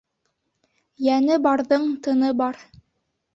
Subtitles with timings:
[1.07, 2.59] Йәне барҙың тыны бар.